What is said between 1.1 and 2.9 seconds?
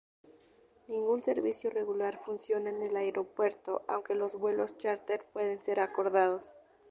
servicio regular funciona en